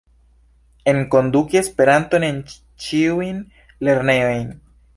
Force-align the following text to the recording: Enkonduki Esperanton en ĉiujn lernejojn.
Enkonduki 0.93 1.59
Esperanton 1.59 2.25
en 2.29 2.39
ĉiujn 2.87 3.39
lernejojn. 3.89 4.49